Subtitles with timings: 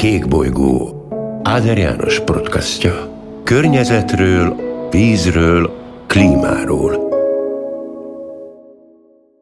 [0.00, 1.06] Kék bolygó
[1.42, 3.22] Áder János podcastja.
[3.44, 4.56] Környezetről,
[4.90, 5.76] vízről,
[6.06, 7.08] klímáról.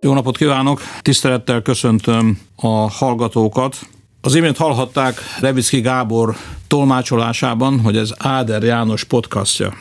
[0.00, 0.80] Jó napot kívánok!
[1.02, 3.76] Tisztelettel köszöntöm a hallgatókat.
[4.20, 6.36] Az imént hallhatták Revicki Gábor
[6.66, 9.72] tolmácsolásában, hogy ez Áder János podcastja.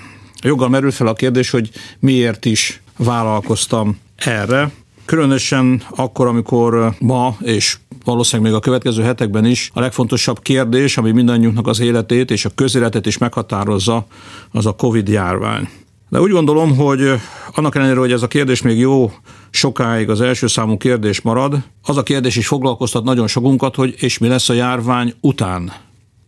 [0.42, 1.70] Joggal merül fel a kérdés, hogy
[2.00, 4.72] miért is vállalkoztam erre.
[5.06, 7.78] Különösen akkor, amikor ma és
[8.08, 12.50] valószínűleg még a következő hetekben is a legfontosabb kérdés, ami mindannyiunknak az életét és a
[12.56, 14.06] közéletet is meghatározza,
[14.52, 15.70] az a Covid járvány.
[16.10, 17.12] De úgy gondolom, hogy
[17.54, 19.12] annak ellenére, hogy ez a kérdés még jó
[19.50, 24.18] sokáig az első számú kérdés marad, az a kérdés is foglalkoztat nagyon sokunkat, hogy és
[24.18, 25.74] mi lesz a járvány után.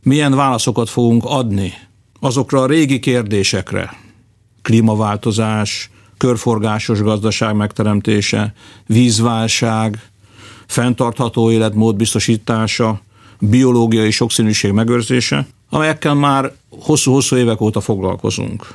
[0.04, 1.74] Milyen válaszokat fogunk adni
[2.20, 3.94] azokra a régi kérdésekre.
[4.62, 8.54] Klímaváltozás, körforgásos gazdaság megteremtése,
[8.86, 10.10] vízválság,
[10.70, 13.02] fenntartható életmód biztosítása,
[13.40, 18.74] biológiai sokszínűség megőrzése, amelyekkel már hosszú-hosszú évek óta foglalkozunk.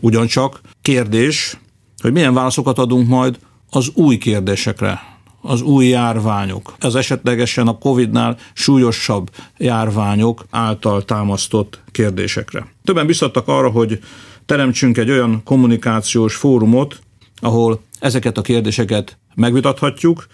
[0.00, 1.58] Ugyancsak kérdés,
[2.02, 3.38] hogy milyen válaszokat adunk majd
[3.70, 5.00] az új kérdésekre,
[5.40, 12.66] az új járványok, ez esetlegesen a Covid-nál súlyosabb járványok által támasztott kérdésekre.
[12.84, 13.98] Többen biztattak arra, hogy
[14.46, 17.00] teremtsünk egy olyan kommunikációs fórumot,
[17.40, 20.26] ahol ezeket a kérdéseket megvitathatjuk,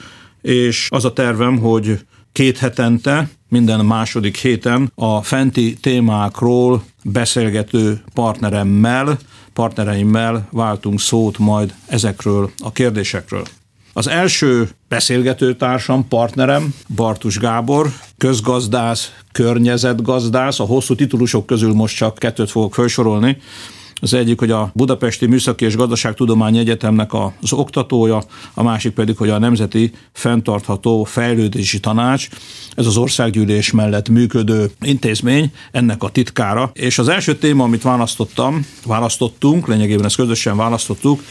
[0.43, 1.99] és az a tervem, hogy
[2.33, 9.19] két hetente, minden második héten a fenti témákról beszélgető partneremmel,
[9.53, 13.43] partnereimmel váltunk szót majd ezekről a kérdésekről.
[13.93, 22.51] Az első beszélgetőtársam, partnerem, Bartus Gábor, közgazdász, környezetgazdász, a hosszú titulusok közül most csak kettőt
[22.51, 23.37] fogok felsorolni,
[24.01, 28.23] az egyik, hogy a Budapesti Műszaki és Gazdaságtudományi Egyetemnek az oktatója,
[28.55, 32.29] a másik pedig, hogy a Nemzeti Fentartható Fejlődési Tanács,
[32.75, 36.71] ez az országgyűlés mellett működő intézmény, ennek a titkára.
[36.73, 41.23] És az első téma, amit választottam, választottunk, lényegében ezt közösen választottuk,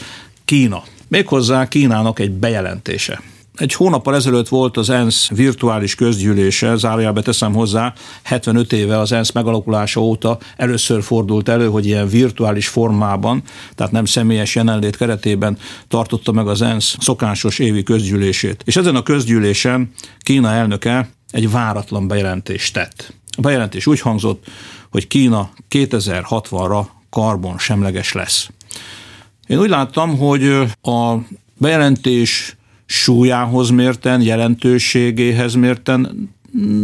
[0.44, 0.82] Kína.
[1.08, 3.22] Méghozzá Kínának egy bejelentése.
[3.58, 7.92] Egy hónappal ezelőtt volt az ENSZ virtuális közgyűlése, zárójelbe teszem hozzá,
[8.22, 13.42] 75 éve az ENSZ megalakulása óta először fordult elő, hogy ilyen virtuális formában,
[13.74, 15.58] tehát nem személyes jelenlét keretében
[15.88, 18.62] tartotta meg az ENSZ szokásos évi közgyűlését.
[18.64, 23.12] És ezen a közgyűlésen Kína elnöke egy váratlan bejelentést tett.
[23.36, 24.44] A bejelentés úgy hangzott,
[24.90, 28.48] hogy Kína 2060-ra karbon semleges lesz.
[29.46, 30.44] Én úgy láttam, hogy
[30.82, 31.14] a
[31.56, 32.57] bejelentés
[32.90, 36.30] súlyához mérten, jelentőségéhez mérten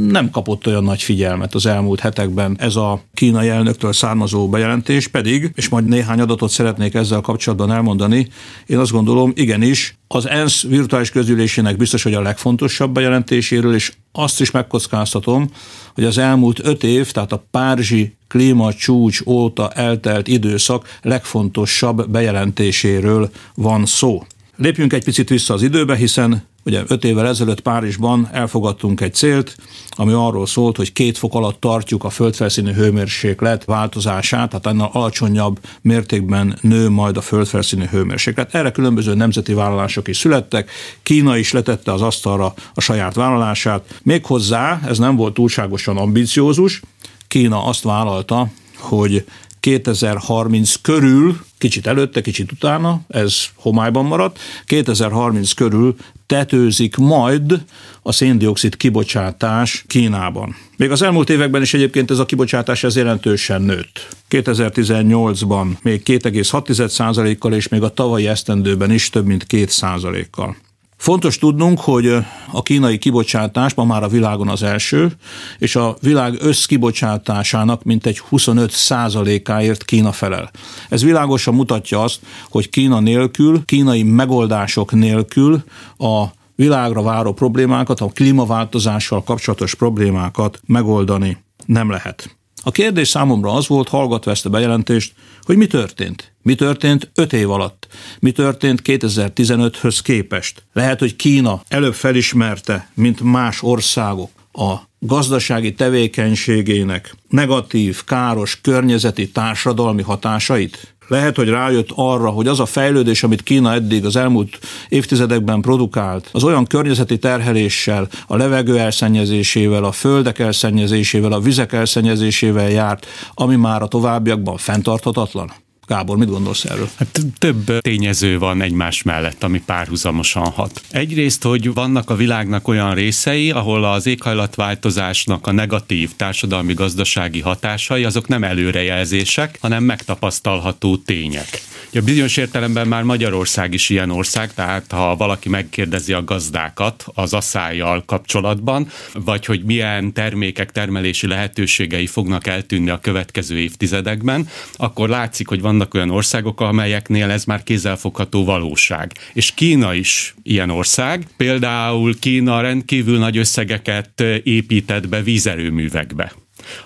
[0.09, 5.53] nem kapott olyan nagy figyelmet az elmúlt hetekben ez a kínai elnöktől származó bejelentés, pedig,
[5.55, 8.29] és majd néhány adatot szeretnék ezzel kapcsolatban elmondani,
[8.67, 14.41] én azt gondolom, igenis, az ENSZ virtuális közülésének biztos, hogy a legfontosabb bejelentéséről, és azt
[14.41, 15.51] is megkockáztatom,
[15.95, 23.87] hogy az elmúlt öt év, tehát a Párizsi klímacsúcs óta eltelt időszak legfontosabb bejelentéséről van
[23.87, 24.23] szó.
[24.57, 29.57] Lépjünk egy picit vissza az időbe, hiszen ugye öt évvel ezelőtt Párizsban elfogadtunk egy célt,
[29.91, 35.61] ami arról szólt, hogy két fok alatt tartjuk a földfelszíni hőmérséklet változását, tehát ennél alacsonyabb
[35.81, 38.55] mértékben nő majd a földfelszíni hőmérséklet.
[38.55, 40.71] Erre különböző nemzeti vállalások is születtek,
[41.03, 44.01] Kína is letette az asztalra a saját vállalását.
[44.03, 46.81] Méghozzá ez nem volt túlságosan ambiciózus,
[47.29, 48.49] Kína azt vállalta,
[48.79, 49.25] hogy
[49.65, 57.65] 2030 körül, kicsit előtte, kicsit utána, ez homályban maradt, 2030 körül tetőzik majd
[58.03, 60.57] a széndiokszid kibocsátás Kínában.
[60.77, 64.09] Még az elmúlt években is egyébként ez a kibocsátás ez jelentősen nőtt.
[64.31, 70.57] 2018-ban még 2,6%-kal, és még a tavalyi esztendőben is több mint 2%-kal.
[70.97, 72.06] Fontos tudnunk, hogy
[72.53, 75.12] a kínai kibocsátás ma már a világon az első,
[75.59, 80.50] és a világ összkibocsátásának mintegy 25 százalékáért Kína felel.
[80.88, 85.65] Ez világosan mutatja azt, hogy Kína nélkül, kínai megoldások nélkül
[85.99, 86.25] a
[86.56, 92.34] világra váró problémákat, a klímaváltozással kapcsolatos problémákat megoldani nem lehet.
[92.66, 95.12] A kérdés számomra az volt, hallgatva ezt a bejelentést,
[95.43, 96.32] hogy mi történt.
[96.43, 97.88] Mi történt öt év alatt?
[98.20, 100.62] Mi történt 2015-höz képest?
[100.72, 110.02] Lehet, hogy Kína előbb felismerte, mint más országok a gazdasági tevékenységének negatív, káros környezeti társadalmi
[110.02, 110.94] hatásait?
[111.09, 114.59] Lehet, hogy rájött arra, hogy az a fejlődés, amit Kína eddig az elmúlt
[114.89, 122.71] évtizedekben produkált, az olyan környezeti terheléssel, a levegő elszennyezésével, a földek elszennyezésével, a vizek elszennyezésével
[122.71, 125.63] járt, ami már a továbbiakban fenntarthatatlan.
[125.87, 126.89] Gábor, mit gondolsz erről?
[126.95, 130.83] Hát több tényező van egymás mellett, ami párhuzamosan hat.
[130.91, 138.29] Egyrészt, hogy vannak a világnak olyan részei, ahol az éghajlatváltozásnak a negatív társadalmi-gazdasági hatásai azok
[138.29, 141.63] nem előrejelzések, hanem megtapasztalható tények.
[141.95, 147.33] Ja, bizonyos értelemben már Magyarország is ilyen ország, tehát ha valaki megkérdezi a gazdákat az
[147.33, 155.49] asszályjal kapcsolatban, vagy hogy milyen termékek termelési lehetőségei fognak eltűnni a következő évtizedekben, akkor látszik,
[155.49, 159.12] hogy vannak olyan országok, amelyeknél ez már kézzelfogható valóság.
[159.32, 161.26] És Kína is ilyen ország.
[161.37, 166.32] Például Kína rendkívül nagy összegeket épített be vízerőművekbe.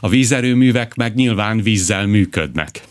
[0.00, 2.82] A vízerőművek meg nyilván vízzel működnek.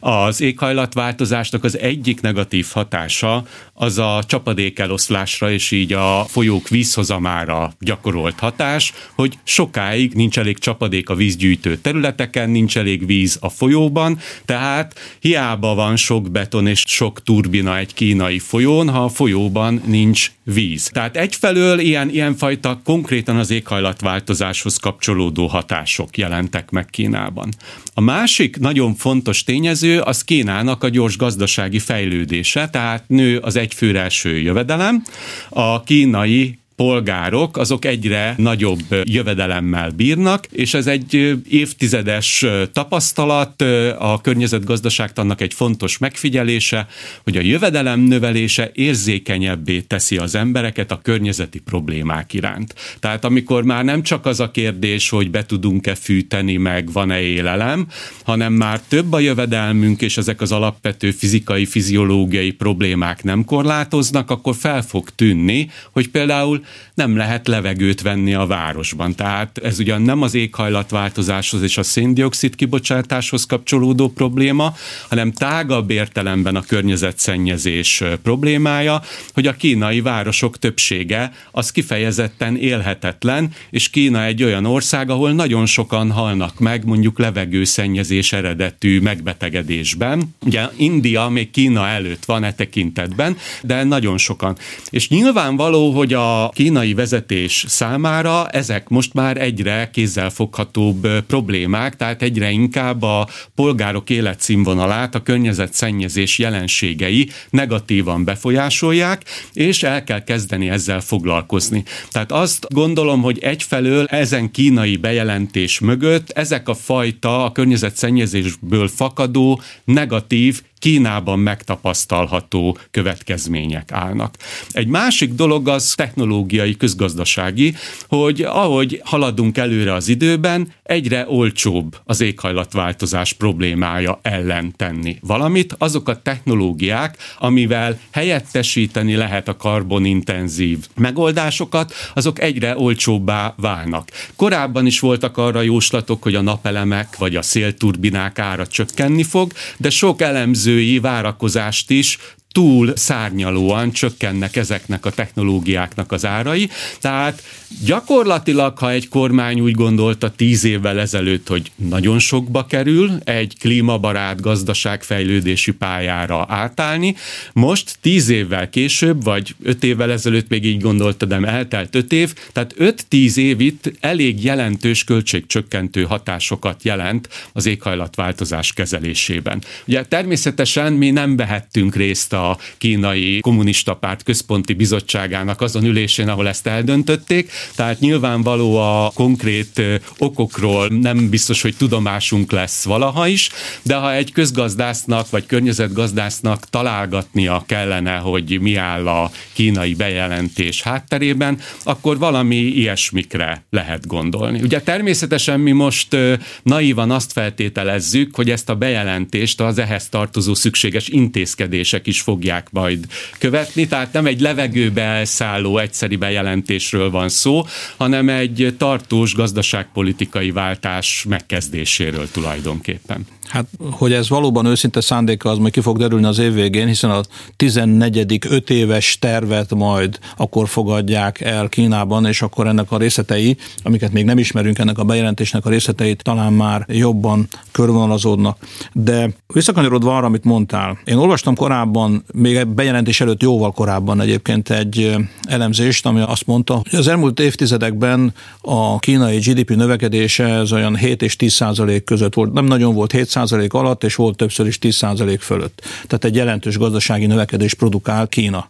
[0.00, 3.44] Az éghajlatváltozásnak az egyik negatív hatása
[3.74, 11.08] az a csapadékeloszlásra és így a folyók vízhozamára gyakorolt hatás, hogy sokáig nincs elég csapadék
[11.08, 17.22] a vízgyűjtő területeken, nincs elég víz a folyóban, tehát hiába van sok beton és sok
[17.22, 20.90] turbina egy kínai folyón, ha a folyóban nincs víz.
[20.92, 27.54] Tehát egyfelől ilyen, ilyenfajta konkrétan az éghajlatváltozáshoz kapcsolódó hatások jelentek meg Kínában.
[27.98, 34.00] A másik nagyon fontos tényező az Kínának a gyors gazdasági fejlődése, tehát nő az egyfőre
[34.00, 35.02] eső jövedelem,
[35.48, 43.62] a kínai polgárok, azok egyre nagyobb jövedelemmel bírnak, és ez egy évtizedes tapasztalat,
[43.98, 46.86] a környezetgazdaságtannak egy fontos megfigyelése,
[47.24, 52.74] hogy a jövedelem növelése érzékenyebbé teszi az embereket a környezeti problémák iránt.
[53.00, 57.86] Tehát amikor már nem csak az a kérdés, hogy be tudunk-e fűteni, meg van-e élelem,
[58.24, 64.54] hanem már több a jövedelmünk, és ezek az alapvető fizikai, fiziológiai problémák nem korlátoznak, akkor
[64.54, 69.14] fel fog tűnni, hogy például nem lehet levegőt venni a városban.
[69.14, 74.74] Tehát ez ugyan nem az éghajlatváltozáshoz és a széndiokszid kibocsátáshoz kapcsolódó probléma,
[75.08, 79.02] hanem tágabb értelemben a környezetszennyezés problémája,
[79.34, 85.66] hogy a kínai városok többsége az kifejezetten élhetetlen, és Kína egy olyan ország, ahol nagyon
[85.66, 90.34] sokan halnak meg mondjuk levegőszennyezés eredetű megbetegedésben.
[90.44, 94.56] Ugye India még Kína előtt van e tekintetben, de nagyon sokan.
[94.90, 102.50] És nyilvánvaló, hogy a kínai vezetés számára ezek most már egyre kézzelfoghatóbb problémák, tehát egyre
[102.50, 111.84] inkább a polgárok életszínvonalát a környezetszennyezés jelenségei negatívan befolyásolják, és el kell kezdeni ezzel foglalkozni.
[112.10, 119.60] Tehát azt gondolom, hogy egyfelől ezen kínai bejelentés mögött ezek a fajta a környezetszennyezésből fakadó
[119.84, 124.34] negatív Kínában megtapasztalható következmények állnak.
[124.70, 127.74] Egy másik dolog az technológiai, közgazdasági,
[128.08, 135.74] hogy ahogy haladunk előre az időben, egyre olcsóbb az éghajlatváltozás problémája ellen tenni valamit.
[135.78, 144.08] Azok a technológiák, amivel helyettesíteni lehet a karbonintenzív megoldásokat, azok egyre olcsóbbá válnak.
[144.36, 149.90] Korábban is voltak arra jóslatok, hogy a napelemek vagy a szélturbinák ára csökkenni fog, de
[149.90, 152.18] sok elemző elemzői várakozást is
[152.58, 156.68] túl szárnyalóan csökkennek ezeknek a technológiáknak az árai.
[157.00, 157.42] Tehát
[157.84, 164.40] gyakorlatilag, ha egy kormány úgy gondolta tíz évvel ezelőtt, hogy nagyon sokba kerül egy klímabarát
[164.40, 167.14] gazdaságfejlődési pályára átállni,
[167.52, 172.34] most tíz évvel később, vagy öt évvel ezelőtt még így gondolta, de eltelt öt év,
[172.52, 179.62] tehát öt-tíz év itt elég jelentős költségcsökkentő hatásokat jelent az éghajlatváltozás kezelésében.
[179.86, 182.47] Ugye természetesen mi nem vehettünk részt a
[182.78, 189.82] kínai kommunista párt központi bizottságának azon ülésén, ahol ezt eldöntötték, tehát nyilvánvaló a konkrét
[190.18, 193.50] okokról nem biztos, hogy tudomásunk lesz valaha is,
[193.82, 201.60] de ha egy közgazdásznak vagy környezetgazdásznak találgatnia kellene, hogy mi áll a kínai bejelentés hátterében,
[201.82, 204.60] akkor valami ilyesmikre lehet gondolni.
[204.62, 206.16] Ugye természetesen mi most
[206.62, 213.06] naívan azt feltételezzük, hogy ezt a bejelentést az ehhez tartozó szükséges intézkedések is fogják majd
[213.38, 217.62] követni, tehát nem egy levegőbe elszálló egyszeri bejelentésről van szó,
[217.96, 223.26] hanem egy tartós gazdaságpolitikai váltás megkezdéséről tulajdonképpen.
[223.48, 227.10] Hát, hogy ez valóban őszinte szándéka, az majd ki fog derülni az év végén, hiszen
[227.10, 227.20] a
[227.56, 228.38] 14.
[228.48, 234.24] öt éves tervet majd akkor fogadják el Kínában, és akkor ennek a részletei, amiket még
[234.24, 238.58] nem ismerünk, ennek a bejelentésnek a részleteit talán már jobban körvonalazódnak.
[238.92, 245.16] De visszakanyarodva arra, amit mondtál, én olvastam korábban még bejelentés előtt jóval korábban egyébként egy
[245.48, 251.22] elemzést, ami azt mondta, hogy az elmúlt évtizedekben a kínai GDP növekedése ez olyan 7
[251.22, 252.52] és 10 százalék között volt.
[252.52, 255.82] Nem nagyon volt 7 százalék alatt, és volt többször is 10 százalék fölött.
[256.06, 258.68] Tehát egy jelentős gazdasági növekedés produkál Kína.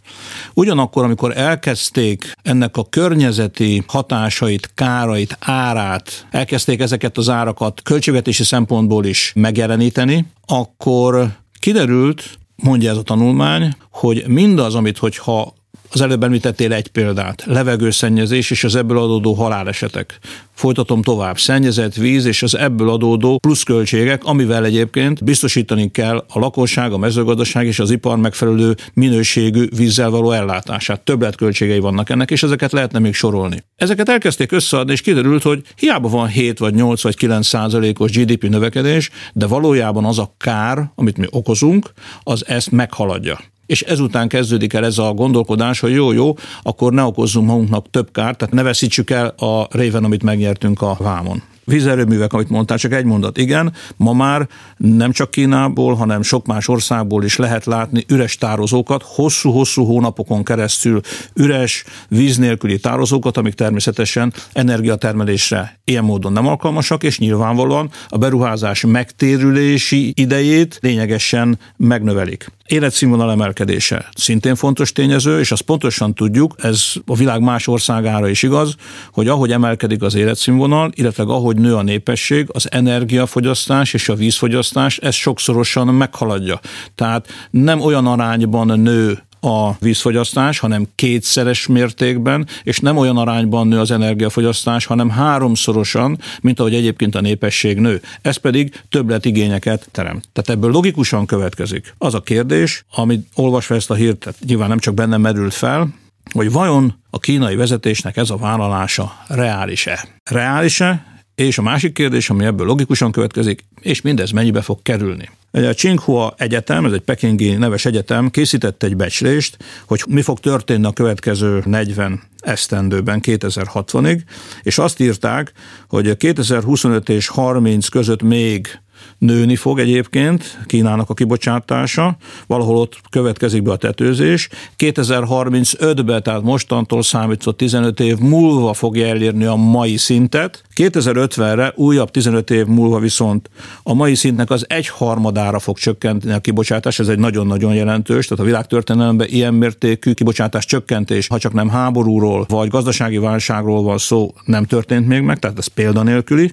[0.54, 9.04] Ugyanakkor, amikor elkezdték ennek a környezeti hatásait, kárait, árát, elkezdték ezeket az árakat költségvetési szempontból
[9.04, 15.54] is megjeleníteni, akkor kiderült, mondja ez a tanulmány, hogy mindaz, amit hogyha
[15.90, 20.18] az előbb említettél egy példát, levegőszennyezés és az ebből adódó halálesetek.
[20.54, 26.92] Folytatom tovább, szennyezett víz és az ebből adódó pluszköltségek, amivel egyébként biztosítani kell a lakosság,
[26.92, 31.00] a mezőgazdaság és az ipar megfelelő minőségű vízzel való ellátását.
[31.00, 33.64] Többletköltségei vannak ennek, és ezeket lehetne még sorolni.
[33.76, 38.48] Ezeket elkezdték összeadni, és kiderült, hogy hiába van 7 vagy 8 vagy 9 százalékos GDP
[38.48, 41.92] növekedés, de valójában az a kár, amit mi okozunk,
[42.22, 47.02] az ezt meghaladja és ezután kezdődik el ez a gondolkodás, hogy jó, jó, akkor ne
[47.02, 52.32] okozzunk magunknak több kárt, tehát ne veszítsük el a réven, amit megnyertünk a vámon vízerőművek,
[52.32, 53.38] amit mondtál, csak egy mondat.
[53.38, 59.02] Igen, ma már nem csak Kínából, hanem sok más országból is lehet látni üres tározókat,
[59.06, 61.00] hosszú-hosszú hónapokon keresztül
[61.34, 68.84] üres, víz nélküli tározókat, amik természetesen energiatermelésre ilyen módon nem alkalmasak, és nyilvánvalóan a beruházás
[68.84, 72.50] megtérülési idejét lényegesen megnövelik.
[72.68, 78.42] Életszínvonal emelkedése szintén fontos tényező, és azt pontosan tudjuk, ez a világ más országára is
[78.42, 78.74] igaz,
[79.12, 84.98] hogy ahogy emelkedik az életszínvonal, illetve ahogy nő a népesség, az energiafogyasztás és a vízfogyasztás
[84.98, 86.60] ez sokszorosan meghaladja.
[86.94, 93.78] Tehát nem olyan arányban nő a vízfogyasztás, hanem kétszeres mértékben, és nem olyan arányban nő
[93.78, 98.00] az energiafogyasztás, hanem háromszorosan, mint ahogy egyébként a népesség nő.
[98.22, 100.28] Ez pedig többletigényeket teremt.
[100.32, 101.94] Tehát ebből logikusan következik.
[101.98, 105.94] Az a kérdés, amit olvasva ezt a hírt, nyilván nem csak bennem merült fel,
[106.32, 110.08] hogy vajon a kínai vezetésnek ez a vállalása reális-e?
[110.24, 115.30] Reális-e, és a másik kérdés, ami ebből logikusan következik, és mindez mennyibe fog kerülni.
[115.50, 120.86] A Tsinghua Egyetem, ez egy pekingi neves egyetem, készített egy becslést, hogy mi fog történni
[120.86, 124.20] a következő 40 esztendőben 2060-ig,
[124.62, 125.52] és azt írták,
[125.88, 128.80] hogy 2025 és 30 között még
[129.18, 134.48] nőni fog egyébként Kínának a kibocsátása, valahol ott következik be a tetőzés.
[134.78, 140.62] 2035-ben, tehát mostantól számítva 15 év múlva fogja elérni a mai szintet.
[140.74, 143.50] 2050-re újabb 15 év múlva viszont
[143.82, 148.46] a mai szintnek az egyharmadára fog csökkenteni a kibocsátás, ez egy nagyon-nagyon jelentős, tehát a
[148.46, 154.64] világtörténelemben ilyen mértékű kibocsátás csökkentés, ha csak nem háborúról vagy gazdasági válságról van szó, nem
[154.64, 156.52] történt még meg, tehát ez példanélküli.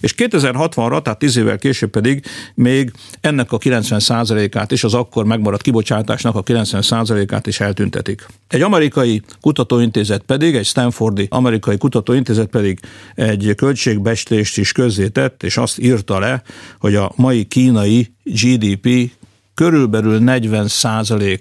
[0.00, 2.24] És 2060-ra, tehát 10 évvel később pedig
[2.54, 8.26] még ennek a 90%-át is, az akkor megmaradt kibocsátásnak a 90%-át is eltüntetik.
[8.48, 12.78] Egy amerikai kutatóintézet pedig, egy Stanfordi amerikai kutatóintézet pedig
[13.14, 16.42] egy költségbestést is közzétett, és azt írta le,
[16.78, 19.10] hogy a mai kínai GDP
[19.56, 20.66] körülbelül 40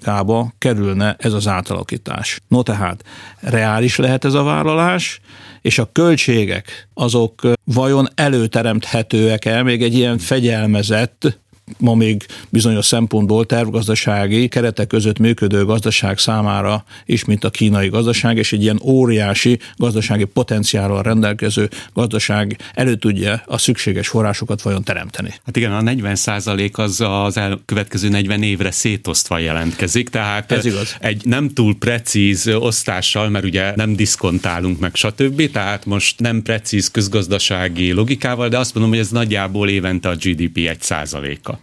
[0.04, 2.40] ába kerülne ez az átalakítás.
[2.48, 3.04] No tehát,
[3.40, 5.20] reális lehet ez a vállalás,
[5.62, 11.40] és a költségek azok vajon előteremthetőek-e még egy ilyen fegyelmezett
[11.78, 18.38] ma még bizonyos szempontból tervgazdasági keretek között működő gazdaság számára is, mint a kínai gazdaság,
[18.38, 25.34] és egy ilyen óriási gazdasági potenciállal rendelkező gazdaság elő tudja a szükséges forrásokat vajon teremteni.
[25.46, 30.96] Hát igen, a 40 százalék az az elkövetkező 40 évre szétosztva jelentkezik, tehát Ez igaz.
[31.00, 35.52] egy nem túl precíz osztással, mert ugye nem diszkontálunk meg, stb.
[35.52, 40.58] Tehát most nem precíz közgazdasági logikával, de azt mondom, hogy ez nagyjából évente a GDP
[40.58, 41.55] egy százaléka.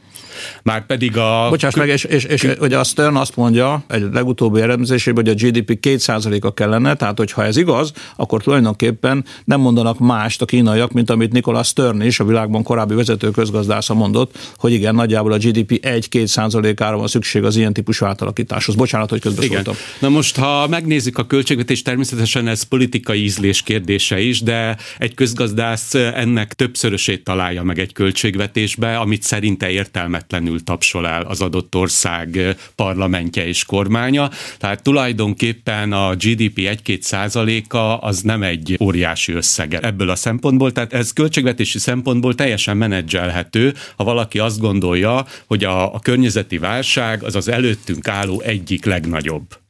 [0.63, 1.47] Már pedig a...
[1.51, 5.47] Bocsáss meg, és, és, és ugye a Stern azt mondja egy legutóbbi elemzésében, hogy a
[5.47, 11.11] GDP 2%-a kellene, tehát hogyha ez igaz, akkor tulajdonképpen nem mondanak mást a kínaiak, mint
[11.11, 15.81] amit Nikolás Stern is, a világban korábbi vezető közgazdásza mondott, hogy igen, nagyjából a GDP
[15.83, 18.75] 1-2%-ára van szükség az ilyen típusú átalakításhoz.
[18.75, 19.75] Bocsánat, hogy közbeszóltam.
[19.99, 25.95] Na most, ha megnézzük a költségvetést, természetesen ez politikai ízlés kérdése is, de egy közgazdász
[25.95, 32.57] ennek többszörösét találja meg egy költségvetésbe, amit szerinte értelmet függetlenül tapsol el az adott ország
[32.75, 34.31] parlamentje és kormánya.
[34.59, 40.93] Tehát tulajdonképpen a GDP 1-2 százaléka az nem egy óriási összeg ebből a szempontból, tehát
[40.93, 47.37] ez költségvetési szempontból teljesen menedzselhető, ha valaki azt gondolja, hogy a, a környezeti válság az
[47.37, 49.61] az előttünk álló egyik legnagyobb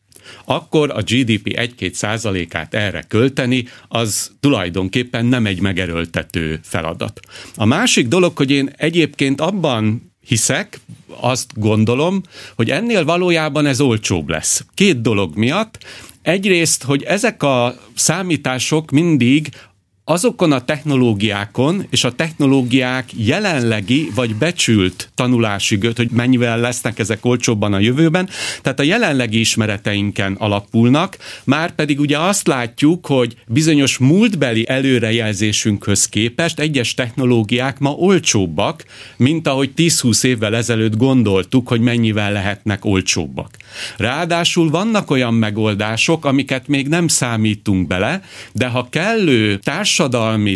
[0.44, 7.20] akkor a GDP 1-2 százalékát erre költeni, az tulajdonképpen nem egy megerőltető feladat.
[7.54, 10.80] A másik dolog, hogy én egyébként abban hiszek,
[11.20, 12.22] azt gondolom,
[12.56, 14.64] hogy ennél valójában ez olcsóbb lesz.
[14.74, 15.78] Két dolog miatt.
[16.22, 19.48] Egyrészt, hogy ezek a számítások mindig
[20.12, 27.24] azokon a technológiákon és a technológiák jelenlegi vagy becsült tanulási göt, hogy mennyivel lesznek ezek
[27.24, 28.28] olcsóbban a jövőben,
[28.62, 36.60] tehát a jelenlegi ismereteinken alapulnak, már pedig ugye azt látjuk, hogy bizonyos múltbeli előrejelzésünkhöz képest
[36.60, 38.84] egyes technológiák ma olcsóbbak,
[39.16, 43.56] mint ahogy 10-20 évvel ezelőtt gondoltuk, hogy mennyivel lehetnek olcsóbbak.
[43.96, 50.00] Ráadásul vannak olyan megoldások, amiket még nem számítunk bele, de ha kellő társadalmi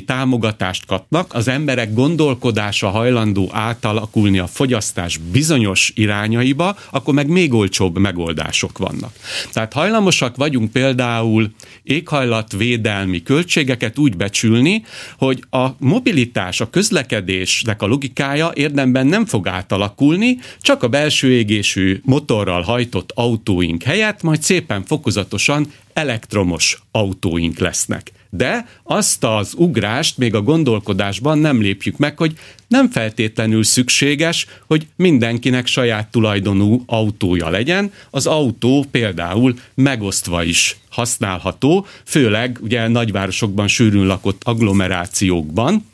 [0.05, 7.99] támogatást kapnak, az emberek gondolkodása hajlandó átalakulni a fogyasztás bizonyos irányaiba, akkor meg még olcsóbb
[7.99, 9.13] megoldások vannak.
[9.53, 11.51] Tehát hajlamosak vagyunk például
[11.83, 14.85] éghajlatvédelmi költségeket úgy becsülni,
[15.19, 22.01] hogy a mobilitás, a közlekedésnek a logikája érdemben nem fog átalakulni, csak a belső égésű
[22.05, 28.13] motorral hajtott autóink helyett majd szépen fokozatosan elektromos autóink lesznek.
[28.31, 32.39] De azt az ugrást még a gondolkodásban nem lépjük meg, hogy
[32.69, 37.93] nem feltétlenül szükséges, hogy mindenkinek saját tulajdonú autója legyen.
[38.11, 45.85] Az autó például megosztva is használható, főleg ugye nagyvárosokban sűrűn lakott agglomerációkban,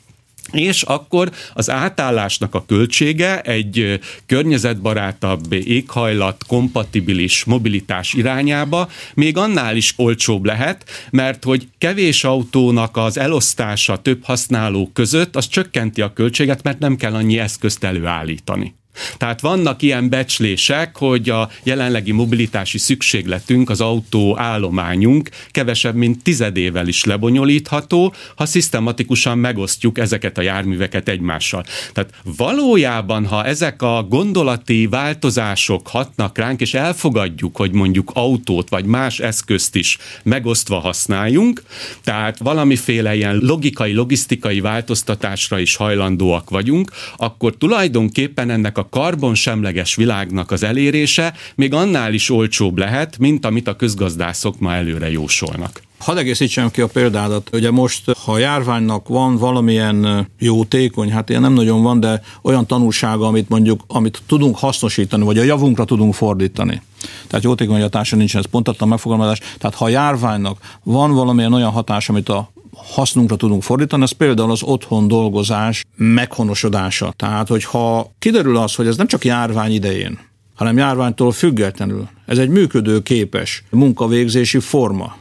[0.51, 9.93] és akkor az átállásnak a költsége egy környezetbarátabb, éghajlat, kompatibilis mobilitás irányába még annál is
[9.97, 16.63] olcsóbb lehet, mert hogy kevés autónak az elosztása több használó között, az csökkenti a költséget,
[16.63, 18.75] mert nem kell annyi eszközt előállítani.
[19.17, 26.87] Tehát vannak ilyen becslések, hogy a jelenlegi mobilitási szükségletünk, az autó állományunk kevesebb, mint tizedével
[26.87, 31.65] is lebonyolítható, ha szisztematikusan megosztjuk ezeket a járműveket egymással.
[31.93, 38.85] Tehát valójában, ha ezek a gondolati változások hatnak ránk, és elfogadjuk, hogy mondjuk autót vagy
[38.85, 41.63] más eszközt is megosztva használjunk,
[42.03, 49.95] tehát valamiféle ilyen logikai, logisztikai változtatásra is hajlandóak vagyunk, akkor tulajdonképpen ennek a a karbonsemleges
[49.95, 55.81] világnak az elérése még annál is olcsóbb lehet, mint amit a közgazdászok ma előre jósolnak.
[55.97, 57.49] Hadd egészítsem ki a példádat.
[57.53, 62.67] Ugye most, ha a járványnak van valamilyen jótékony, hát ilyen nem nagyon van, de olyan
[62.67, 66.81] tanulsága, amit mondjuk, amit tudunk hasznosítani, vagy a javunkra tudunk fordítani.
[67.27, 69.39] Tehát jótékony hatása nincsen, ez pontatlan megfogalmazás.
[69.39, 74.51] Tehát ha a járványnak van valamilyen olyan hatás, amit a hasznunkra tudunk fordítani, ez például
[74.51, 77.13] az otthon dolgozás meghonosodása.
[77.15, 80.19] Tehát, hogyha kiderül az, hogy ez nem csak járvány idején,
[80.55, 85.15] hanem járványtól függetlenül, ez egy működőképes munkavégzési forma,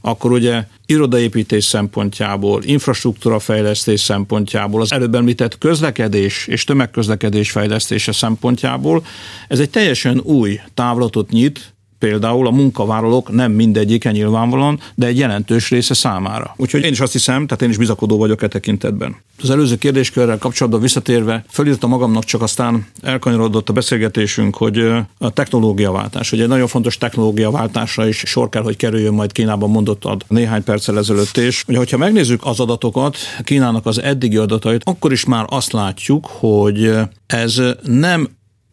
[0.00, 9.04] akkor ugye irodaépítés szempontjából, infrastruktúra fejlesztés szempontjából, az előbb említett közlekedés és tömegközlekedés fejlesztése szempontjából
[9.48, 15.70] ez egy teljesen új távlatot nyit például a munkavállalók nem mindegyike nyilvánvalóan, de egy jelentős
[15.70, 16.54] része számára.
[16.56, 19.16] Úgyhogy én is azt hiszem, tehát én is bizakodó vagyok e tekintetben.
[19.42, 24.78] Az előző kérdéskörrel kapcsolatban visszatérve, felírtam magamnak, csak aztán elkanyarodott a beszélgetésünk, hogy
[25.18, 30.24] a technológiaváltás, ugye egy nagyon fontos technológiaváltásra is sor kell, hogy kerüljön majd Kínában mondottad
[30.28, 35.24] néhány perccel ezelőtt és Ugye, hogyha megnézzük az adatokat, Kínának az eddigi adatait, akkor is
[35.24, 36.92] már azt látjuk, hogy
[37.26, 38.28] ez nem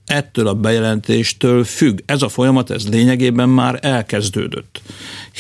[0.06, 2.00] ettől a bejelentéstől függ.
[2.06, 4.82] Ez a folyamat, ez lényegében már elkezdődött.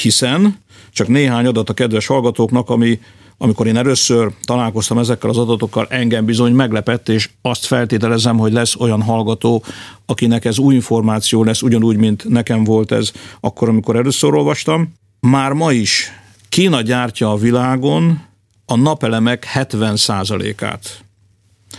[0.01, 0.58] Hiszen,
[0.91, 2.99] csak néhány adat a kedves hallgatóknak, ami
[3.38, 8.75] amikor én először találkoztam ezekkel az adatokkal, engem bizony meglepett, és azt feltételezem, hogy lesz
[8.75, 9.63] olyan hallgató,
[10.06, 14.93] akinek ez új információ lesz, ugyanúgy, mint nekem volt ez akkor, amikor először olvastam.
[15.19, 16.12] Már ma is
[16.49, 18.21] Kína gyártja a világon
[18.65, 21.05] a napelemek 70%-át.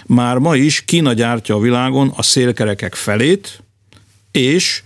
[0.06, 3.62] Már ma is Kína gyártja a világon a szélkerekek felét,
[4.30, 4.82] és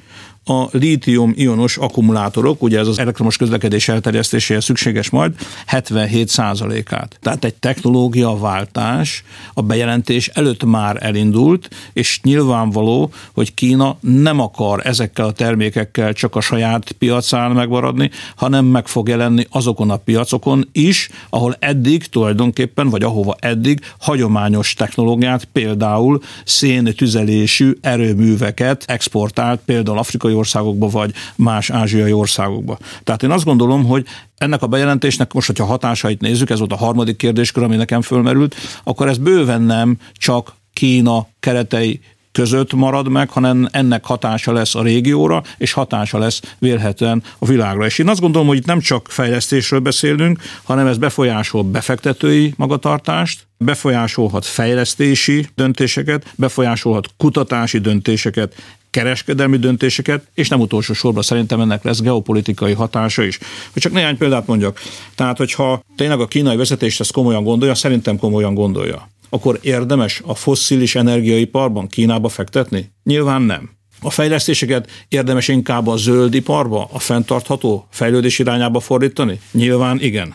[0.51, 5.35] a lítium-ionos akkumulátorok, ugye ez az elektromos közlekedés elterjesztéséhez szükséges majd,
[5.71, 7.19] 77%-át.
[7.23, 15.27] Tehát egy technológiaváltás a bejelentés előtt már elindult, és nyilvánvaló, hogy Kína nem akar ezekkel
[15.27, 21.09] a termékekkel csak a saját piacán megmaradni, hanem meg fog jelenni azokon a piacokon is,
[21.29, 30.89] ahol eddig tulajdonképpen, vagy ahova eddig hagyományos technológiát, például széntüzelésű erőműveket exportált, például afrikai országokba,
[30.89, 32.79] vagy más ázsiai országokba.
[33.05, 34.07] Tehát én azt gondolom, hogy
[34.39, 38.55] ennek a bejelentésnek most, hogyha hatásait nézzük, ez volt a harmadik kérdéskör, ami nekem fölmerült,
[38.85, 42.01] akkor ez bőven nem csak Kína keretei
[42.33, 47.87] között marad meg, hanem ennek hatása lesz a régióra, és hatása lesz vélhetően a világra.
[47.87, 53.47] És én azt gondolom, hogy itt nem csak fejlesztésről beszélünk, hanem ez befolyásol befektetői magatartást,
[53.57, 58.55] befolyásolhat fejlesztési döntéseket, befolyásolhat kutatási döntéseket,
[58.91, 63.39] kereskedelmi döntéseket, és nem utolsó sorban szerintem ennek lesz geopolitikai hatása is.
[63.73, 64.81] Hogy csak néhány példát mondjak.
[65.15, 70.35] Tehát, hogyha tényleg a kínai vezetés ezt komolyan gondolja, szerintem komolyan gondolja, akkor érdemes a
[70.35, 72.93] fosszilis energiaiparban Kínába fektetni?
[73.05, 73.71] Nyilván nem.
[74.03, 79.41] A fejlesztéseket érdemes inkább a zöld iparba, a fenntartható fejlődés irányába fordítani?
[79.53, 80.35] Nyilván igen.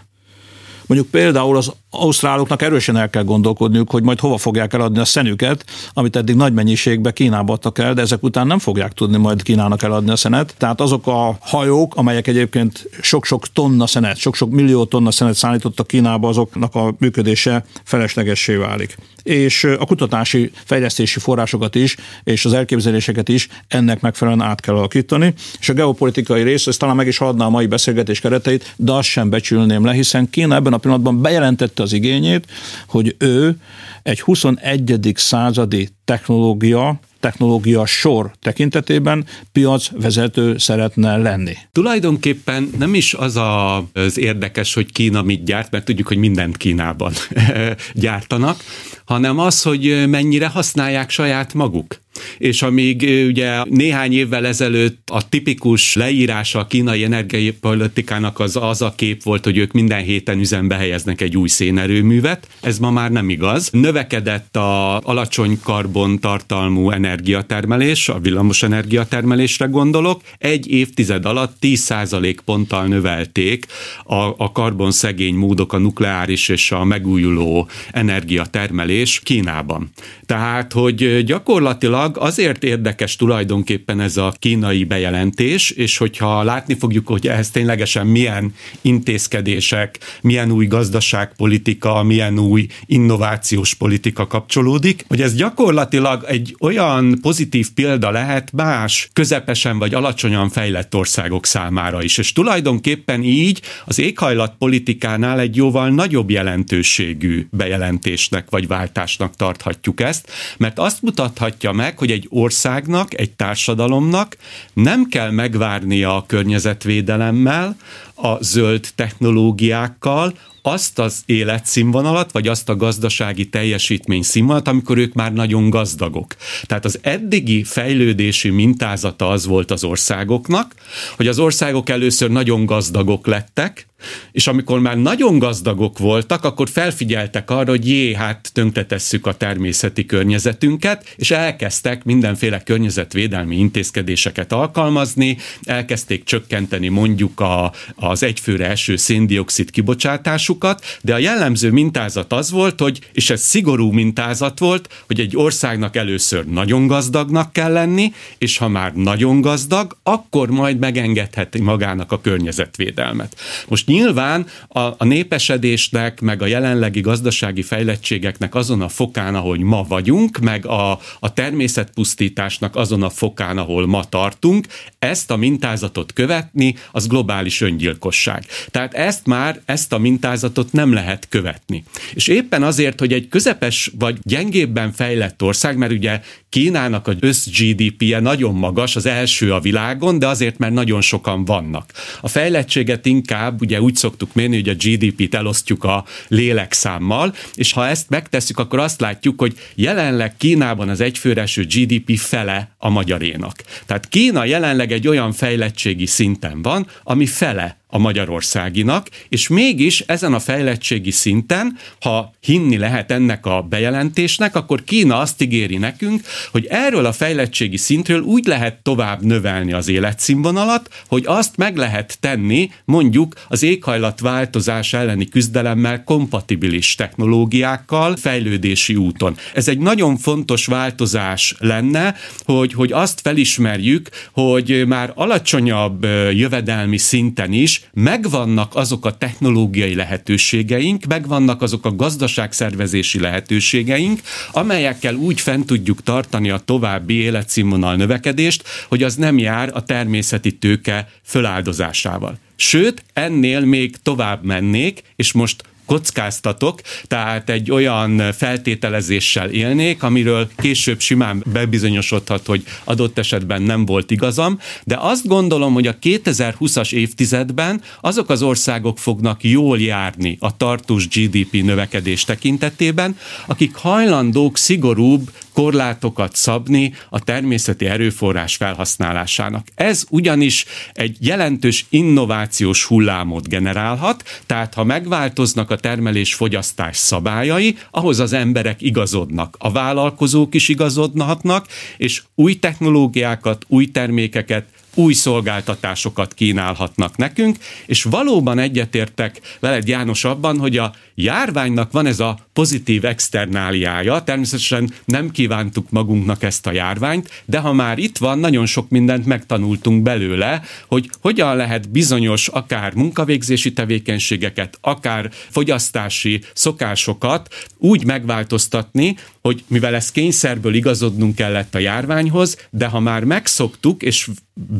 [0.88, 5.66] Mondjuk például az ausztráloknak erősen el kell gondolkodniuk, hogy majd hova fogják eladni a szenüket,
[5.94, 9.84] amit eddig nagy mennyiségben Kínába adtak el, de ezek után nem fogják tudni majd Kínának
[9.84, 10.56] eladni a szenet.
[10.58, 16.28] Tehát azok a hajók, amelyek egyébként sok-sok tonna szenet, sok-sok millió tonna szenet szállítottak Kínába,
[16.28, 18.98] azoknak a működése feleslegessé válik.
[19.26, 25.34] És a kutatási, fejlesztési forrásokat is, és az elképzeléseket is ennek megfelelően át kell alakítani.
[25.60, 29.08] És a geopolitikai rész, ezt talán meg is adná a mai beszélgetés kereteit, de azt
[29.08, 32.46] sem becsülném le, hiszen Kína ebben a pillanatban bejelentette az igényét,
[32.88, 33.58] hogy ő
[34.04, 35.12] egy 21.
[35.16, 41.54] századi technológia, technológia sor tekintetében piacvezető szeretne lenni.
[41.72, 46.58] Tulajdonképpen nem is az a, az érdekes, hogy Kína mit gyárt, mert tudjuk, hogy mindent
[46.58, 47.14] Kínában
[47.94, 48.64] gyártanak,
[49.06, 52.04] hanem az, hogy mennyire használják saját maguk.
[52.38, 58.94] És amíg ugye néhány évvel ezelőtt a tipikus leírása a kínai energiapolitikának az az a
[58.96, 63.30] kép volt, hogy ők minden héten üzembe helyeznek egy új szénerőművet, ez ma már nem
[63.30, 63.70] igaz.
[63.72, 72.86] Növekedett a alacsony karbon tartalmú energiatermelés, a villamos energiatermelésre gondolok, egy évtized alatt 10% ponttal
[72.86, 73.66] növelték
[74.04, 79.90] a, a karbon szegény módok, a nukleáris és a megújuló energiatermelés Kínában.
[80.26, 87.28] Tehát, hogy gyakorlatilag azért érdekes tulajdonképpen ez a kínai bejelentés, és hogyha látni fogjuk, hogy
[87.28, 96.24] ehhez ténylegesen milyen intézkedések, milyen új gazdaságpolitika, milyen új innovációs politika kapcsolódik, hogy ez gyakorlatilag
[96.28, 102.18] egy olyan pozitív példa lehet más közepesen vagy alacsonyan fejlett országok számára is.
[102.18, 110.80] És tulajdonképpen így az éghajlatpolitikánál egy jóval nagyobb jelentőségű bejelentésnek vagy váltásnak tarthatjuk ezt, mert
[110.80, 114.38] azt mutathatja meg, hogy egy országnak, egy társadalomnak
[114.74, 117.76] nem kell megvárnia a környezetvédelemmel,
[118.16, 125.34] a zöld technológiákkal, azt az életszínvonalat, vagy azt a gazdasági teljesítmény színvonalat, amikor ők már
[125.34, 126.36] nagyon gazdagok.
[126.64, 130.76] Tehát az eddigi fejlődési mintázata az volt az országoknak,
[131.16, 133.88] hogy az országok először nagyon gazdagok lettek,
[134.32, 140.06] és amikor már nagyon gazdagok voltak, akkor felfigyeltek arra, hogy jé, hát tönkretesszük a természeti
[140.06, 149.72] környezetünket, és elkezdtek mindenféle környezetvédelmi intézkedéseket alkalmazni, elkezdték csökkenteni mondjuk a, az egyfőre eső széndiokszid
[149.72, 155.38] kibocsátásukat, de a jellemző mintázat az volt, hogy, és ez szigorú mintázat volt, hogy egy
[155.38, 162.12] országnak először nagyon gazdagnak kell lenni, és ha már nagyon gazdag, akkor majd megengedheti magának
[162.12, 163.36] a környezetvédelmet.
[163.68, 169.84] Most nyilván a, a népesedésnek, meg a jelenlegi gazdasági fejlettségeknek azon a fokán, ahogy ma
[169.84, 174.68] vagyunk, meg a, a természetpusztításnak azon a fokán, ahol ma tartunk,
[175.00, 178.46] ezt a mintázatot követni, az globális öngyilkosság.
[178.72, 181.84] Tehát ezt már, ezt a mintázatot nem lehet követni.
[182.14, 186.22] És éppen azért, hogy egy közepes vagy gyengébben fejlett ország, mert ugye
[186.56, 191.46] Kínának az össz GDP-je nagyon magas, az első a világon, de azért, mert nagyon sokan
[191.46, 191.92] vannak.
[192.22, 197.88] A fejlettséget inkább ugye úgy szoktuk mérni, hogy a GDP-t elosztjuk a lélekszámmal, és ha
[197.88, 203.64] ezt megtesszük, akkor azt látjuk, hogy jelenleg Kínában az egyfőreső GDP fele a magyarénak.
[203.86, 210.34] Tehát Kína jelenleg egy olyan fejlettségi szinten van, ami fele a magyarországinak, és mégis ezen
[210.34, 216.66] a fejlettségi szinten, ha hinni lehet ennek a bejelentésnek, akkor Kína azt ígéri nekünk, hogy
[216.70, 222.70] erről a fejlettségi szintről úgy lehet tovább növelni az életszínvonalat, hogy azt meg lehet tenni
[222.86, 229.38] mondjuk az éghajlatváltozás elleni küzdelemmel kompatibilis technológiákkal fejlődési úton.
[229.54, 237.52] Ez egy nagyon fontos változás lenne, hogy, hogy azt felismerjük, hogy már alacsonyabb jövedelmi szinten
[237.54, 244.22] is megvannak azok a technológiai lehetőségeink, megvannak azok a gazdaságszervezési lehetőségeink,
[244.52, 250.52] amelyekkel úgy fent tudjuk tartani a további életszínvonal növekedést, hogy az nem jár a természeti
[250.52, 252.38] tőke föláldozásával.
[252.56, 261.00] Sőt, ennél még tovább mennék, és most kockáztatok, tehát egy olyan feltételezéssel élnék, amiről később
[261.00, 267.82] simán bebizonyosodhat, hogy adott esetben nem volt igazam, de azt gondolom, hogy a 2020-as évtizedben
[268.02, 276.36] azok az országok fognak jól járni a tartós GDP növekedés tekintetében, akik hajlandók szigorúbb korlátokat
[276.36, 279.68] szabni a természeti erőforrás felhasználásának.
[279.76, 288.34] Ez ugyanis egy jelentős innovációs hullámot generálhat, tehát ha megváltoznak a termelés-fogyasztás szabályai, ahhoz az
[288.34, 297.58] emberek igazodnak, a vállalkozók is igazodhatnak, és új technológiákat, új termékeket új szolgáltatásokat kínálhatnak nekünk,
[297.86, 304.94] és valóban egyetértek veled János abban, hogy a járványnak van ez a pozitív externáliája, természetesen
[305.06, 310.04] nem kívántuk magunknak ezt a járványt, de ha már itt van, nagyon sok mindent megtanultunk
[310.04, 319.96] belőle, hogy hogyan lehet bizonyos akár munkavégzési tevékenységeket, akár fogyasztási szokásokat úgy megváltoztatni, hogy mivel
[319.96, 324.30] ez kényszerből igazodnunk kellett a járványhoz, de ha már megszoktuk és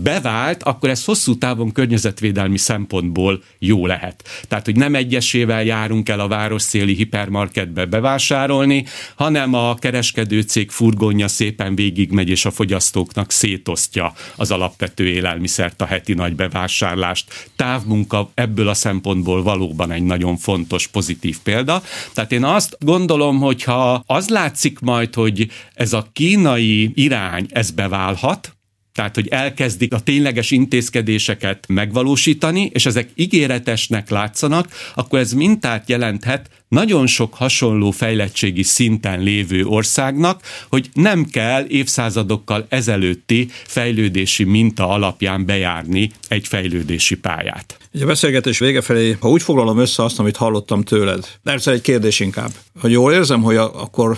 [0.04, 4.24] bevált, akkor ez hosszú távon környezetvédelmi szempontból jó lehet.
[4.48, 8.86] Tehát, hogy nem egyesével járunk el a város széli hipermarketbe bevásárolni,
[9.16, 15.86] hanem a kereskedő cég furgonja szépen végigmegy, és a fogyasztóknak szétosztja az alapvető élelmiszert, a
[15.86, 17.50] heti nagy bevásárlást.
[17.56, 21.82] Távmunka ebből a szempontból valóban egy nagyon fontos, pozitív példa.
[22.14, 27.72] Tehát én azt gondolom, hogy ha az látszik majd, hogy ez a kínai irány, ez
[27.72, 28.55] beválhat,
[28.96, 36.50] tehát, hogy elkezdik a tényleges intézkedéseket megvalósítani, és ezek ígéretesnek látszanak, akkor ez mintát jelenthet
[36.68, 45.46] nagyon sok hasonló fejlettségi szinten lévő országnak, hogy nem kell évszázadokkal ezelőtti fejlődési minta alapján
[45.46, 47.78] bejárni egy fejlődési pályát.
[48.02, 52.20] A beszélgetés vége felé, ha úgy foglalom össze azt, amit hallottam tőled, persze egy kérdés
[52.20, 54.18] inkább, hogy jól érzem, hogy a, akkor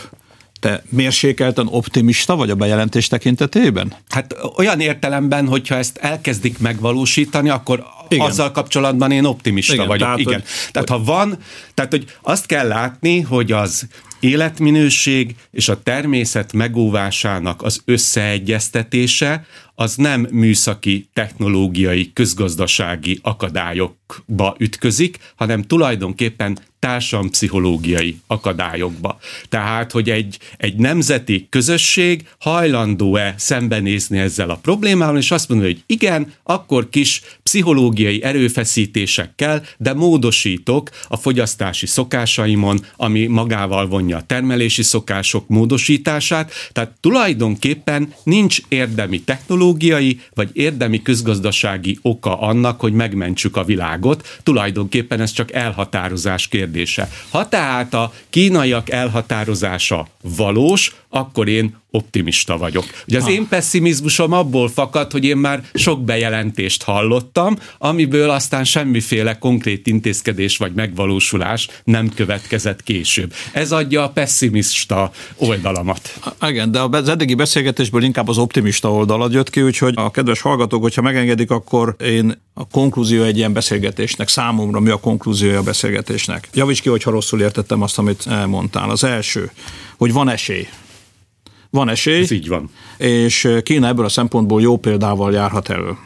[0.60, 3.94] te mérsékelten optimista vagy a bejelentés tekintetében?
[4.10, 8.26] Hát olyan értelemben, hogyha ezt elkezdik megvalósítani, akkor igen.
[8.26, 10.08] azzal kapcsolatban én optimista igen, vagyok.
[10.08, 10.34] Tehát, igen.
[10.34, 11.38] Hogy, tehát ha van,
[11.74, 13.88] tehát hogy azt kell látni, hogy az
[14.20, 19.46] életminőség és a természet megóvásának az összeegyeztetése
[19.80, 29.20] az nem műszaki, technológiai, közgazdasági akadályokba ütközik, hanem tulajdonképpen társadalmi-pszichológiai akadályokba.
[29.50, 35.84] Tehát, hogy egy, egy nemzeti közösség hajlandó-e szembenézni ezzel a problémával, és azt mondani, hogy
[35.86, 44.84] igen, akkor kis pszichológiai erőfeszítésekkel, de módosítok a fogyasztási szokásaimon, ami magával vonja a termelési
[44.84, 53.64] szokások módosítását, tehát tulajdonképpen nincs érdemi technológiai vagy érdemi közgazdasági oka annak, hogy megmentsük a
[53.64, 57.10] világot, tulajdonképpen ez csak elhatározás kérdése.
[57.30, 62.86] Ha tehát a kínaiak elhatározása valós, akkor én optimista vagyok.
[63.08, 63.32] Ugye az ha.
[63.32, 67.58] én pessimizmusom abból fakad, hogy én már sok bejelentést hallottam,
[67.88, 73.34] amiből aztán semmiféle konkrét intézkedés vagy megvalósulás nem következett később.
[73.52, 76.20] Ez adja a pessimista oldalamat.
[76.42, 80.82] Igen, de az eddigi beszélgetésből inkább az optimista oldalat jött ki, úgyhogy a kedves hallgatók,
[80.82, 86.50] hogyha megengedik, akkor én a konklúzió egy ilyen beszélgetésnek, számomra mi a konklúziója a beszélgetésnek.
[86.54, 88.90] Javíts ki, hogyha rosszul értettem azt, amit elmondtál.
[88.90, 89.52] Az első,
[89.98, 90.68] hogy van esély
[91.70, 92.22] van esély.
[92.22, 92.70] Ez így van.
[92.98, 95.98] És Kína ebből a szempontból jó példával járhat elő.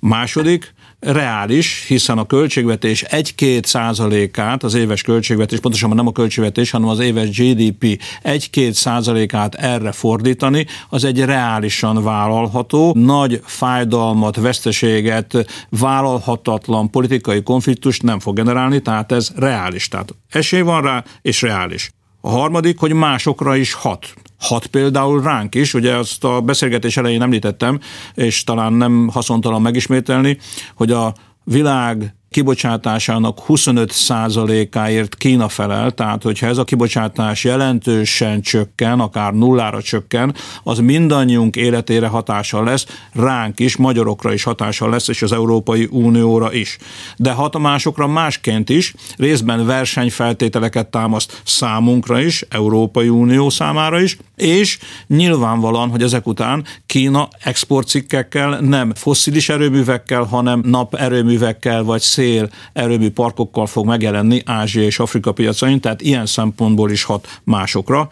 [0.00, 6.88] Második, reális, hiszen a költségvetés 1-2 százalékát, az éves költségvetés, pontosan nem a költségvetés, hanem
[6.88, 16.90] az éves GDP 1-2 százalékát erre fordítani, az egy reálisan vállalható, nagy fájdalmat, veszteséget, vállalhatatlan
[16.90, 19.88] politikai konfliktust nem fog generálni, tehát ez reális.
[19.88, 21.90] Tehát esély van rá, és reális.
[22.20, 27.22] A harmadik, hogy másokra is hat hat például ránk is, ugye azt a beszélgetés elején
[27.22, 27.80] említettem,
[28.14, 30.38] és talán nem haszontalan megismételni,
[30.74, 39.32] hogy a világ kibocsátásának 25%-áért Kína felel, tehát hogyha ez a kibocsátás jelentősen csökken, akár
[39.32, 45.32] nullára csökken, az mindannyiunk életére hatással lesz, ránk is, magyarokra is hatással lesz, és az
[45.32, 46.78] Európai Unióra is.
[47.16, 55.90] De hatomásokra másként is, részben versenyfeltételeket támaszt számunkra is, Európai Unió számára is, és nyilvánvalóan,
[55.90, 63.86] hogy ezek után Kína exportcikkekkel, nem fosszilis erőművekkel, hanem naperőművekkel vagy szél erőmű parkokkal fog
[63.86, 68.08] megjelenni Ázsia és Afrika piacain, tehát ilyen szempontból is hat másokra,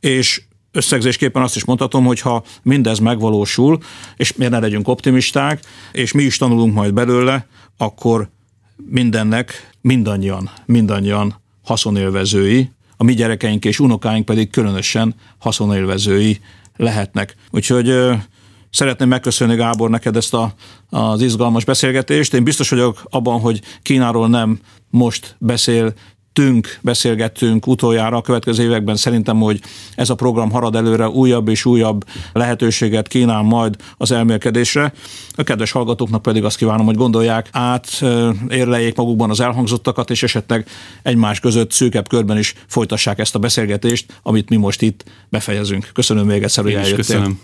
[0.00, 0.42] és
[0.72, 3.78] összegzésképpen azt is mondhatom, hogy ha mindez megvalósul,
[4.16, 5.60] és miért ne legyünk optimisták,
[5.92, 8.28] és mi is tanulunk majd belőle, akkor
[8.76, 16.40] mindennek mindannyian, mindannyian haszonélvezői, a mi gyerekeink és unokáink pedig különösen haszonélvezői
[16.76, 17.34] lehetnek.
[17.50, 17.94] Úgyhogy
[18.70, 20.54] Szeretném megköszönni Gábor neked ezt a,
[20.90, 22.34] az izgalmas beszélgetést.
[22.34, 24.58] Én biztos vagyok abban, hogy Kínáról nem
[24.90, 25.94] most beszél
[26.38, 29.60] beszélgettünk, beszélgettünk utoljára a következő években szerintem, hogy
[29.94, 34.92] ez a program harad előre, újabb és újabb lehetőséget kínál majd az elmélkedésre.
[35.34, 38.02] A kedves hallgatóknak pedig azt kívánom, hogy gondolják át,
[38.48, 40.66] érlejék magukban az elhangzottakat, és esetleg
[41.02, 45.90] egymás között szűkebb körben is folytassák ezt a beszélgetést, amit mi most itt befejezünk.
[45.92, 46.96] Köszönöm még egyszer, hogy eljöttél.
[46.96, 47.40] Köszönöm.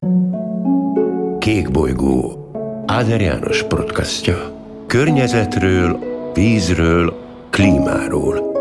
[1.45, 2.51] Kék bolygó
[2.87, 4.53] Áder János podcastja.
[4.87, 5.99] Környezetről,
[6.35, 7.15] vízről,
[7.51, 8.54] klímáról